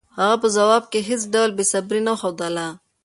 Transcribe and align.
هغه 0.19 0.35
په 0.43 0.47
ځواب 0.55 0.83
کې 0.91 0.99
هېڅ 1.09 1.21
ډول 1.33 1.49
بېصبري 1.57 1.99
نه 2.07 2.13
ښودله. 2.19 2.67